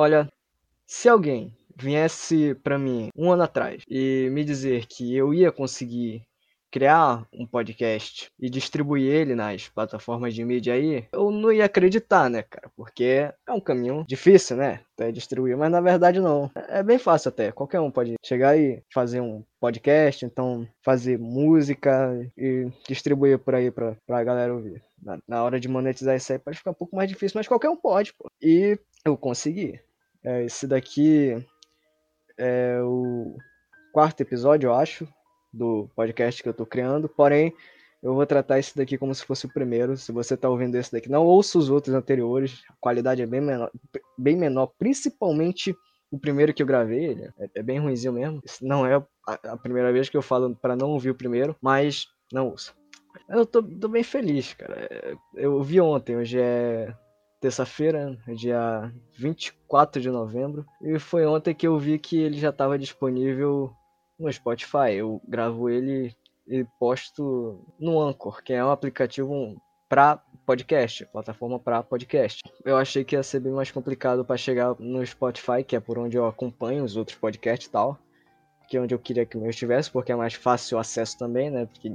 [0.00, 0.28] Olha,
[0.86, 6.22] se alguém viesse para mim um ano atrás e me dizer que eu ia conseguir
[6.70, 12.30] criar um podcast e distribuir ele nas plataformas de mídia aí, eu não ia acreditar,
[12.30, 12.70] né, cara?
[12.76, 14.82] Porque é um caminho difícil, né?
[14.94, 16.48] Até distribuir, mas na verdade não.
[16.68, 17.50] É bem fácil até.
[17.50, 23.72] Qualquer um pode chegar e fazer um podcast, então fazer música e distribuir por aí
[23.72, 24.80] pra, pra galera ouvir.
[25.02, 27.68] Na, na hora de monetizar isso aí pode ficar um pouco mais difícil, mas qualquer
[27.68, 28.30] um pode, pô.
[28.40, 29.80] E eu consegui.
[30.28, 31.42] É, esse daqui
[32.36, 33.34] é o
[33.94, 35.08] quarto episódio, eu acho,
[35.50, 37.54] do podcast que eu tô criando, porém
[38.02, 39.96] eu vou tratar esse daqui como se fosse o primeiro.
[39.96, 43.40] Se você tá ouvindo esse daqui, não ouça os outros anteriores, a qualidade é bem
[43.40, 43.70] menor,
[44.18, 45.74] bem menor principalmente
[46.10, 48.42] o primeiro que eu gravei, é, é bem ruimzinho mesmo.
[48.60, 52.50] Não é a, primeira vez que eu falo para não ouvir o primeiro, mas não
[52.50, 52.74] ouça.
[53.30, 54.90] Eu tô, tô bem feliz, cara.
[55.34, 56.94] Eu vi ontem, hoje é
[57.40, 62.78] terça-feira, dia 24 de novembro, e foi ontem que eu vi que ele já estava
[62.78, 63.72] disponível
[64.18, 64.94] no Spotify.
[64.96, 66.14] Eu gravo ele
[66.46, 69.56] e posto no Anchor, que é um aplicativo
[69.88, 72.42] para podcast, plataforma para podcast.
[72.64, 75.98] Eu achei que ia ser bem mais complicado para chegar no Spotify, que é por
[75.98, 77.98] onde eu acompanho os outros podcasts e tal,
[78.68, 81.18] que é onde eu queria que o meu estivesse, porque é mais fácil o acesso
[81.18, 81.66] também, né?
[81.66, 81.92] Porque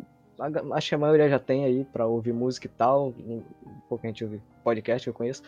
[0.74, 3.44] acho que a maioria já tem aí para ouvir música e tal, um
[3.88, 5.44] pouco a gente ouve podcast eu conheço,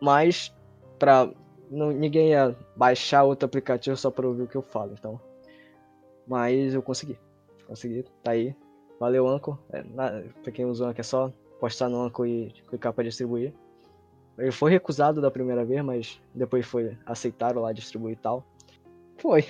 [0.00, 0.54] mas
[0.98, 1.30] para
[1.70, 5.20] ninguém ia baixar outro aplicativo só para ouvir o que eu falo, então
[6.26, 7.18] mas eu consegui.
[7.66, 8.54] Consegui, tá aí.
[8.98, 9.58] Valeu, Anchor.
[9.70, 13.04] É, na, pra quem usa o Anchor é só postar no Anchor e clicar para
[13.04, 13.52] distribuir.
[14.38, 18.44] Ele foi recusado da primeira vez, mas depois foi aceitaram lá distribuir e tal.
[19.18, 19.42] Foi.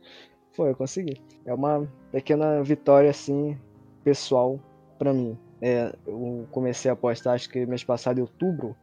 [0.52, 1.22] foi, eu consegui.
[1.44, 3.58] É uma pequena vitória, assim,
[4.04, 4.58] pessoal
[4.98, 5.36] para mim.
[5.60, 8.76] É, eu comecei a postar, acho que mês passado, em outubro.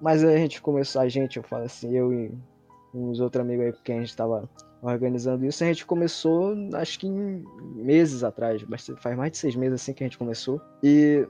[0.00, 2.32] Mas a gente começou, a gente, eu falo assim, eu e
[2.94, 4.48] uns outros amigos aí com quem a gente tava
[4.82, 5.62] organizando isso.
[5.62, 8.64] A gente começou, acho que meses atrás,
[8.98, 10.60] faz mais de seis meses assim que a gente começou.
[10.82, 11.26] E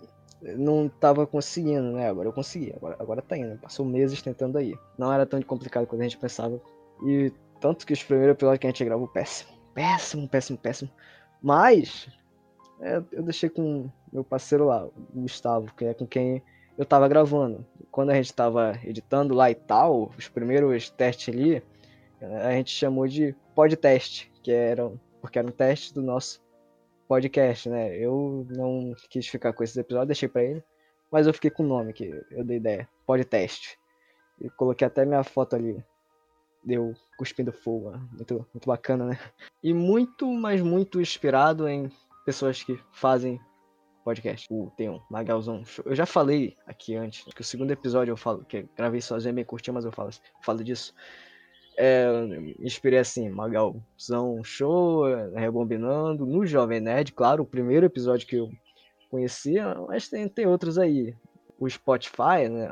[0.56, 2.08] não tava conseguindo, né?
[2.08, 3.58] Agora eu consegui, agora, agora tá indo.
[3.58, 4.74] Passou meses tentando aí.
[4.96, 6.60] Não era tão complicado quanto a gente pensava.
[7.04, 9.50] E tanto que os primeiros episódios que a gente gravou, péssimo.
[9.74, 10.90] Péssimo, péssimo, péssimo.
[11.42, 12.08] Mas
[12.80, 16.42] é, eu deixei com meu parceiro lá, o Gustavo, que é com quem
[16.78, 17.64] eu tava gravando.
[17.90, 21.62] Quando a gente tava editando lá e tal, os primeiros testes ali,
[22.20, 24.90] a gente chamou de podcast, que era
[25.20, 26.42] porque era um teste do nosso
[27.06, 27.94] podcast, né?
[27.96, 30.64] Eu não quis ficar com esses episódios, deixei para ele,
[31.10, 33.78] mas eu fiquei com o nome que eu dei ideia, podcast.
[34.40, 35.84] E coloquei até minha foto ali.
[36.64, 39.18] Deu cuspindo fogo, muito, muito bacana, né?
[39.62, 41.90] E muito, mas muito inspirado em
[42.30, 43.40] pessoas que fazem
[44.04, 44.46] podcast.
[44.50, 45.84] O, tem um Magalzão Show.
[45.86, 49.34] Eu já falei aqui antes, que o segundo episódio eu falo, que gravei sozinho, é
[49.34, 50.10] bem curtinho, mas eu falo,
[50.42, 50.94] falo disso
[51.76, 52.08] é,
[52.60, 55.04] inspirei assim, Magalzão Show,
[55.34, 58.50] Rebobinando, no Jovem Nerd, claro, o primeiro episódio que eu
[59.10, 61.16] conhecia, mas tem, tem outros aí.
[61.58, 62.70] O Spotify, né?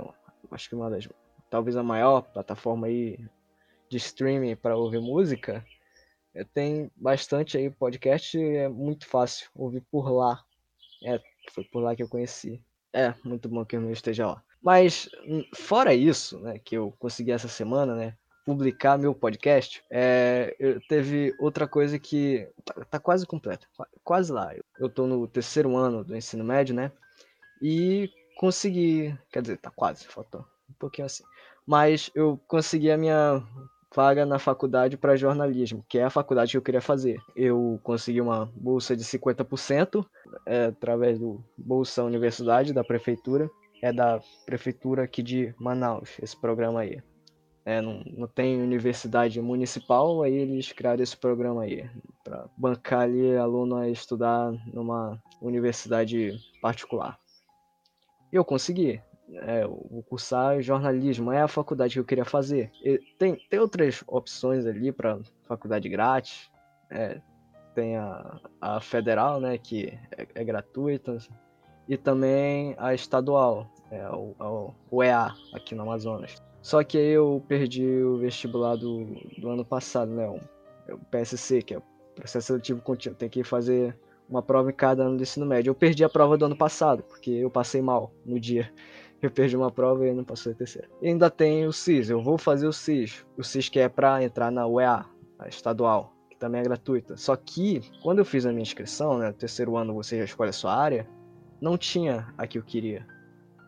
[0.50, 1.08] Acho que uma das,
[1.50, 3.18] talvez a maior plataforma aí
[3.88, 5.64] de streaming para ouvir música.
[6.44, 10.42] Tem bastante aí podcast, é muito fácil ouvir por lá.
[11.04, 11.20] É,
[11.52, 12.62] foi por lá que eu conheci.
[12.92, 14.42] É, muito bom que eu não esteja lá.
[14.62, 20.56] Mas hum, fora isso, né, que eu consegui essa semana, né, publicar meu podcast, é,
[20.88, 23.66] teve outra coisa que tá, tá, quase completa,
[24.02, 24.54] quase lá.
[24.78, 26.90] Eu tô no terceiro ano do ensino médio, né?
[27.60, 31.24] E consegui, quer dizer, tá quase, faltou um pouquinho assim.
[31.66, 33.42] Mas eu consegui a minha
[33.94, 37.18] vaga na faculdade para jornalismo, que é a faculdade que eu queria fazer.
[37.34, 40.04] Eu consegui uma bolsa de 50%
[40.46, 43.50] é, através do Bolsa Universidade da prefeitura.
[43.80, 47.00] É da prefeitura aqui de Manaus, esse programa aí
[47.68, 51.86] é, não, não tem universidade municipal, aí eles criaram esse programa aí,
[52.24, 57.18] para bancar ali aluno a estudar numa universidade particular.
[58.32, 59.02] Eu consegui.
[59.34, 62.70] É, vou cursar jornalismo, é a faculdade que eu queria fazer.
[62.82, 66.50] E tem, tem outras opções ali para faculdade grátis.
[66.90, 67.20] É,
[67.74, 71.18] tem a, a federal, né, que é, é gratuita,
[71.88, 76.42] e também a estadual, é, o, o EA, aqui no Amazonas.
[76.60, 79.06] Só que aí eu perdi o vestibular do,
[79.38, 80.28] do ano passado, né?
[80.28, 80.40] O,
[80.86, 81.82] é o PSC, que é o
[82.14, 83.16] Processo Seletivo Contínuo.
[83.16, 83.96] Tem que fazer
[84.28, 85.70] uma prova em cada ano do ensino médio.
[85.70, 88.70] Eu perdi a prova do ano passado, porque eu passei mal no dia.
[89.20, 90.88] Eu perdi uma prova e não passei a terceira.
[91.02, 93.26] E ainda tem o CIS, eu vou fazer o CIS.
[93.36, 95.04] O CIS que é para entrar na UEA,
[95.38, 97.16] a estadual, que também é gratuita.
[97.16, 100.52] Só que, quando eu fiz a minha inscrição, né, terceiro ano você já escolhe a
[100.52, 101.08] sua área,
[101.60, 103.06] não tinha a que eu queria.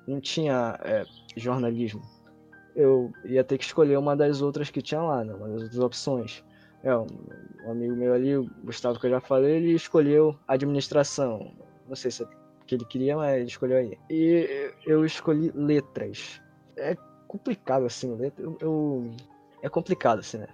[0.06, 1.05] Não tinha é,
[1.37, 2.03] jornalismo
[2.75, 5.35] eu ia ter que escolher uma das outras que tinha lá, né?
[5.35, 6.44] Uma das outras opções.
[6.82, 7.06] É, um,
[7.69, 11.53] amigo meu ali, o Gustavo, que eu já falei, ele escolheu administração.
[11.87, 12.26] Não sei se é
[12.70, 13.99] que ele queria, mas ele escolheu aí.
[14.08, 16.40] E eu escolhi letras.
[16.76, 16.96] É
[17.26, 18.44] complicado, assim, letra.
[18.44, 19.11] Eu, eu,
[19.61, 20.46] é complicado, assim, né?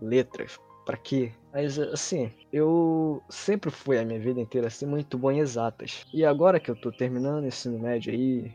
[0.00, 0.58] Letras.
[0.86, 1.32] Pra quê?
[1.52, 6.06] Mas, assim, eu sempre fui a minha vida inteira, assim, muito bom em exatas.
[6.14, 8.50] E agora que eu tô terminando o ensino médio aí,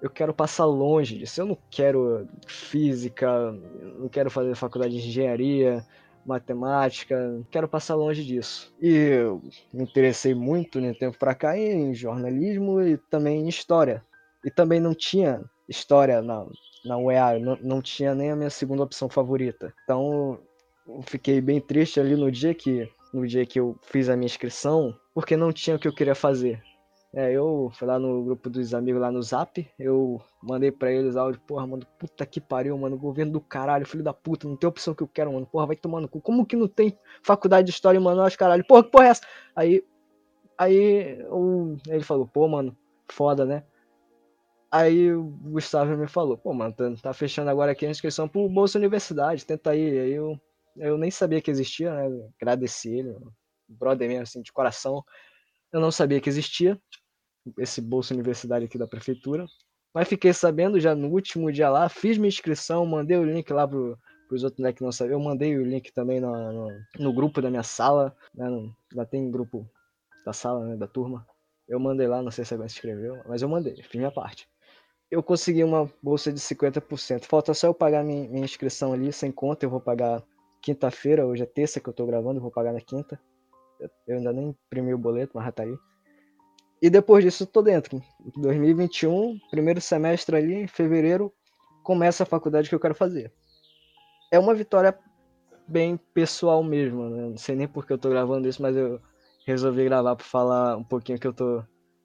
[0.00, 1.40] eu quero passar longe disso.
[1.40, 3.52] Eu não quero física,
[3.98, 5.86] não quero fazer faculdade de engenharia,
[6.24, 8.72] matemática, quero passar longe disso.
[8.80, 9.42] E eu
[9.72, 14.04] me interessei muito no tempo para cá em jornalismo e também em história.
[14.44, 16.46] E também não tinha história na,
[16.84, 19.72] na UEA, não, não tinha nem a minha segunda opção favorita.
[19.84, 20.38] Então
[20.86, 24.26] eu fiquei bem triste ali no dia que no dia que eu fiz a minha
[24.26, 26.62] inscrição, porque não tinha o que eu queria fazer.
[27.14, 31.14] É, eu fui lá no grupo dos amigos lá no Zap, eu mandei pra eles
[31.14, 34.66] áudio, porra, mano, puta que pariu, mano, governo do caralho, filho da puta, não tem
[34.66, 36.22] opção que eu quero, mano, porra, vai tomando cu.
[36.22, 38.64] Como que não tem faculdade de história em Manaus, caralho?
[38.66, 39.26] Porra, que porra é essa?
[39.54, 39.84] Aí,
[40.56, 42.74] aí, eu, ele falou, pô, mano,
[43.10, 43.62] foda, né?
[44.70, 48.48] Aí o Gustavo me falou, pô, mano, tá, tá fechando agora aqui a inscrição pro
[48.48, 49.98] Bolsa Universidade, tenta aí.
[49.98, 50.40] Aí eu,
[50.76, 52.26] eu nem sabia que existia, né?
[52.40, 53.14] Agradeci ele,
[53.68, 55.04] brother mesmo, assim, de coração.
[55.70, 56.80] Eu não sabia que existia
[57.58, 59.46] esse Bolsa Universidade aqui da prefeitura.
[59.94, 63.68] Mas fiquei sabendo já no último dia lá, fiz minha inscrição, mandei o link lá
[63.68, 65.18] pro, pros outros né, que não sabiam.
[65.18, 66.68] Eu mandei o link também no, no,
[66.98, 69.68] no grupo da minha sala, né, no, lá tem grupo
[70.24, 71.26] da sala, né, da turma.
[71.68, 74.48] Eu mandei lá, não sei se alguém se inscreveu, mas eu mandei, fiz minha parte.
[75.10, 77.24] Eu consegui uma bolsa de 50%.
[77.26, 79.66] Falta só eu pagar minha, minha inscrição ali, sem conta.
[79.66, 80.22] Eu vou pagar
[80.62, 83.20] quinta-feira, hoje é terça que eu tô gravando, eu vou pagar na quinta.
[84.06, 85.76] Eu ainda nem imprimi o boleto, mas já tá aí.
[86.82, 88.02] E depois disso, tô dentro.
[88.36, 91.32] 2021, primeiro semestre ali, em fevereiro,
[91.84, 93.32] começa a faculdade que eu quero fazer.
[94.32, 94.98] É uma vitória
[95.68, 97.28] bem pessoal mesmo, né?
[97.28, 99.00] Não sei nem porque eu tô gravando isso, mas eu
[99.46, 101.62] resolvi gravar para falar um pouquinho que eu tô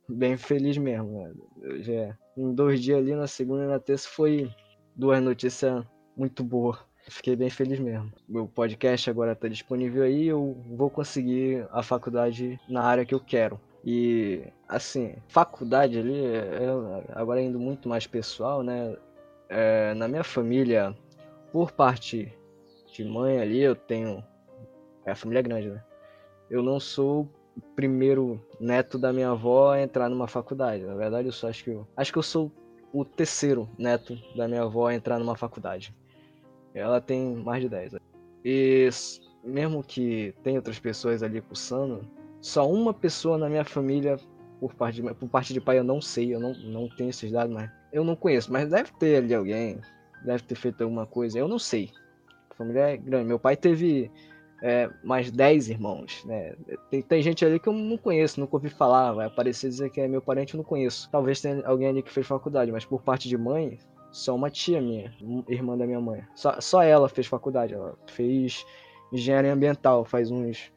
[0.07, 1.23] bem feliz mesmo.
[1.23, 1.33] Né?
[1.80, 4.47] Já, em dois dias ali, na segunda e na terça, foi
[4.95, 5.83] duas notícias
[6.15, 6.77] muito boas.
[7.09, 8.13] Fiquei bem feliz mesmo.
[8.30, 13.19] Meu podcast agora está disponível aí, eu vou conseguir a faculdade na área que eu
[13.19, 13.59] quero.
[13.89, 16.59] E, assim, faculdade ali, é,
[17.15, 18.97] agora indo muito mais pessoal, né?
[19.47, 20.93] É, na minha família,
[21.53, 22.37] por parte
[22.91, 24.21] de mãe ali, eu tenho.
[25.05, 25.81] É a família grande, né?
[26.49, 30.83] Eu não sou o primeiro neto da minha avó a entrar numa faculdade.
[30.83, 31.87] Na verdade, eu só acho que eu.
[31.95, 32.51] Acho que eu sou
[32.91, 35.95] o terceiro neto da minha avó a entrar numa faculdade.
[36.73, 37.95] Ela tem mais de 10.
[38.43, 38.89] E
[39.45, 42.05] mesmo que tenha outras pessoas ali cursando,
[42.41, 44.17] só uma pessoa na minha família,
[44.59, 47.31] por parte de, por parte de pai, eu não sei, eu não, não tenho esses
[47.31, 48.51] dados, mas eu não conheço.
[48.51, 49.79] Mas deve ter ali alguém,
[50.25, 51.91] deve ter feito alguma coisa, eu não sei.
[52.49, 53.27] A família é grande.
[53.27, 54.11] Meu pai teve
[54.61, 56.55] é, mais 10 irmãos, né?
[56.89, 60.01] Tem, tem, gente ali que eu não conheço, nunca ouvi falar, vai aparecer dizer que
[60.01, 61.09] é meu parente, eu não conheço.
[61.11, 63.77] Talvez tenha alguém ali que fez faculdade, mas por parte de mãe,
[64.11, 65.13] só uma tia minha,
[65.47, 66.23] irmã da minha mãe.
[66.35, 68.65] Só, só ela fez faculdade, ela fez
[69.11, 70.71] engenharia ambiental faz uns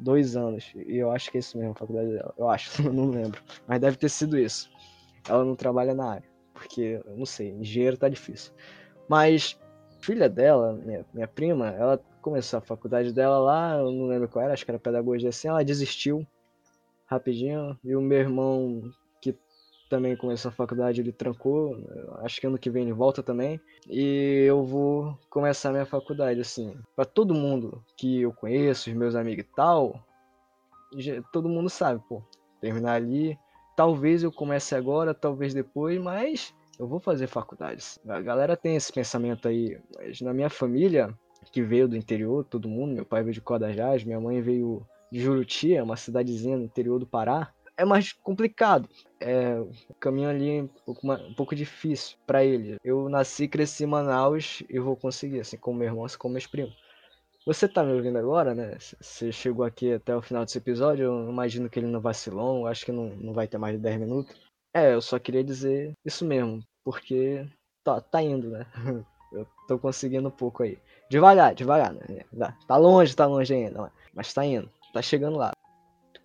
[0.00, 0.72] dois anos.
[0.74, 2.34] E eu acho que é isso mesmo, a faculdade dela.
[2.36, 3.42] Eu acho, não lembro.
[3.66, 4.70] Mas deve ter sido isso.
[5.28, 6.28] Ela não trabalha na área.
[6.52, 8.52] Porque, eu não sei, engenheiro tá difícil.
[9.08, 9.58] Mas,
[10.00, 14.44] filha dela, minha, minha prima, ela começou a faculdade dela lá, eu não lembro qual
[14.44, 16.26] era, acho que era pedagogia assim, ela desistiu
[17.06, 17.78] rapidinho.
[17.84, 18.82] E o meu irmão
[19.88, 21.76] também começou a faculdade, ele trancou.
[22.18, 23.60] Acho que ano que vem ele volta também.
[23.88, 26.76] E eu vou começar minha faculdade, assim.
[26.94, 30.04] para todo mundo que eu conheço, os meus amigos e tal,
[31.32, 32.22] todo mundo sabe, pô.
[32.60, 33.38] Terminar ali.
[33.76, 37.98] Talvez eu comece agora, talvez depois, mas eu vou fazer faculdades.
[38.08, 39.78] A galera tem esse pensamento aí.
[39.96, 41.14] Mas na minha família,
[41.52, 45.20] que veio do interior, todo mundo, meu pai veio de Codajás, minha mãe veio de
[45.20, 48.88] Juruti, é uma cidadezinha no interior do Pará é mais complicado.
[49.20, 52.76] É, o caminho ali é um pouco, um pouco difícil para ele.
[52.82, 56.46] Eu nasci, cresci em Manaus e vou conseguir, assim como meu irmão, assim como meus
[56.46, 56.76] primos.
[57.46, 58.76] Você tá me ouvindo agora, né?
[59.00, 62.84] Você chegou aqui até o final desse episódio, eu imagino que ele não vacilou, acho
[62.84, 64.34] que não, não vai ter mais de 10 minutos.
[64.74, 67.46] É, eu só queria dizer isso mesmo, porque
[67.84, 68.66] tá, tá indo, né?
[69.32, 70.78] Eu tô conseguindo um pouco aí.
[71.10, 72.24] Devagar, devagar, né?
[72.66, 75.50] Tá longe, tá longe ainda, mas tá indo, tá chegando lá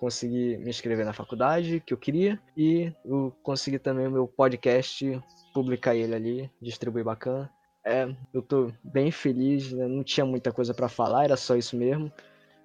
[0.01, 5.21] consegui me inscrever na faculdade que eu queria e eu consegui também o meu podcast,
[5.53, 7.47] publicar ele ali, distribuir bacana.
[7.85, 9.87] É, eu tô bem feliz, né?
[9.87, 12.11] não tinha muita coisa para falar, era só isso mesmo,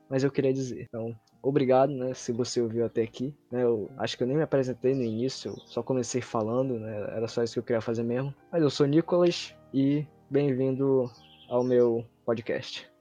[0.09, 0.87] mas eu queria dizer.
[0.89, 3.35] Então, obrigado, né, se você ouviu até aqui.
[3.53, 7.17] Né, eu acho que eu nem me apresentei no início, eu só comecei falando, né,
[7.17, 8.35] era só isso que eu queria fazer mesmo.
[8.51, 11.11] Mas eu sou Nicolas e bem-vindo
[11.51, 12.96] ao meu podcast.